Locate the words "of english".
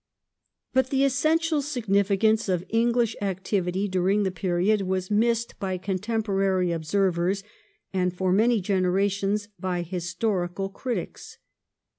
2.49-3.15